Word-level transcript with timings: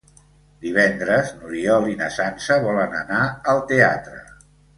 Divendres 0.61 1.29
n'Oriol 1.41 1.85
i 1.91 1.99
na 1.99 2.07
Sança 2.15 2.57
volen 2.65 2.97
anar 3.03 3.21
al 3.55 3.63
teatre. 3.75 4.25